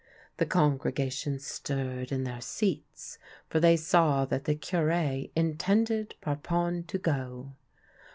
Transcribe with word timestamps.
The 0.37 0.47
congregation 0.47 1.37
stirred 1.37 2.11
in 2.11 2.23
their 2.23 2.41
seats, 2.41 3.19
for 3.47 3.59
they 3.59 3.77
saw 3.77 4.25
that 4.25 4.45
the 4.45 4.55
Cure 4.55 4.89
intended 5.35 6.15
Parpon 6.21 6.87
to 6.87 6.97
go. 6.97 7.53